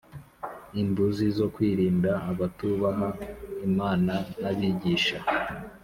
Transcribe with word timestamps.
Imbuzi 0.81 1.25
zo 1.37 1.47
kwirinda 1.53 2.11
abatubaha 2.31 3.07
Imana 3.67 4.13
n 4.41 4.43
abigisha 4.51 5.17